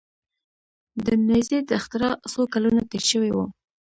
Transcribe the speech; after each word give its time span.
د 1.05 1.07
نیزې 1.27 1.59
د 1.69 1.71
اختراع 1.79 2.13
څو 2.31 2.41
کلونه 2.53 2.81
تیر 2.89 3.03
شوي 3.11 3.31
وو. 3.33 3.45